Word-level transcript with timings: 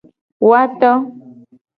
Woato. 0.47 0.91